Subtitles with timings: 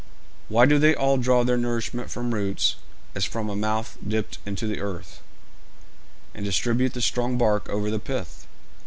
[0.49, 2.75] Why do they all draw their nourishment from roots
[3.13, 5.21] as from a mouth dipped into the earth,
[6.33, 8.47] and distribute the strong bark over the pith?